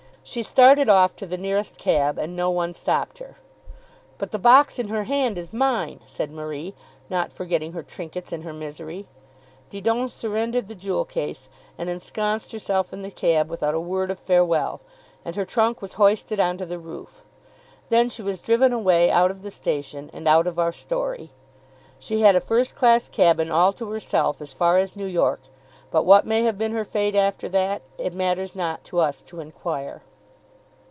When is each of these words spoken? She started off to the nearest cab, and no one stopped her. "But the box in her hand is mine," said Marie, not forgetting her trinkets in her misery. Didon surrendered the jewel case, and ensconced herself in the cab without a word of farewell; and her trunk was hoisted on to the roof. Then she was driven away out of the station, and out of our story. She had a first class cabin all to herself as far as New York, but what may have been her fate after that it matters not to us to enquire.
She 0.23 0.43
started 0.43 0.87
off 0.87 1.15
to 1.15 1.25
the 1.25 1.35
nearest 1.35 1.79
cab, 1.79 2.19
and 2.19 2.35
no 2.35 2.51
one 2.51 2.75
stopped 2.75 3.17
her. 3.17 3.37
"But 4.19 4.29
the 4.31 4.37
box 4.37 4.77
in 4.77 4.87
her 4.89 5.05
hand 5.05 5.35
is 5.35 5.51
mine," 5.51 5.99
said 6.05 6.29
Marie, 6.31 6.75
not 7.09 7.33
forgetting 7.33 7.71
her 7.73 7.81
trinkets 7.81 8.31
in 8.31 8.43
her 8.43 8.53
misery. 8.53 9.07
Didon 9.71 10.09
surrendered 10.09 10.67
the 10.67 10.75
jewel 10.75 11.05
case, 11.05 11.49
and 11.75 11.89
ensconced 11.89 12.51
herself 12.51 12.93
in 12.93 13.01
the 13.01 13.09
cab 13.09 13.49
without 13.49 13.73
a 13.73 13.79
word 13.79 14.11
of 14.11 14.19
farewell; 14.19 14.79
and 15.25 15.35
her 15.35 15.43
trunk 15.43 15.81
was 15.81 15.95
hoisted 15.95 16.39
on 16.39 16.55
to 16.59 16.67
the 16.67 16.79
roof. 16.79 17.23
Then 17.89 18.07
she 18.07 18.21
was 18.21 18.41
driven 18.41 18.71
away 18.71 19.09
out 19.09 19.31
of 19.31 19.41
the 19.41 19.51
station, 19.51 20.11
and 20.13 20.27
out 20.27 20.45
of 20.45 20.59
our 20.59 20.71
story. 20.71 21.31
She 21.97 22.21
had 22.21 22.35
a 22.35 22.39
first 22.41 22.75
class 22.75 23.09
cabin 23.09 23.49
all 23.49 23.73
to 23.73 23.89
herself 23.89 24.39
as 24.39 24.53
far 24.53 24.77
as 24.77 24.95
New 24.95 25.07
York, 25.07 25.41
but 25.89 26.05
what 26.05 26.27
may 26.27 26.43
have 26.43 26.59
been 26.59 26.73
her 26.73 26.85
fate 26.85 27.15
after 27.15 27.49
that 27.49 27.81
it 27.97 28.13
matters 28.13 28.55
not 28.55 28.83
to 28.83 28.99
us 28.99 29.23
to 29.23 29.39
enquire. 29.39 30.03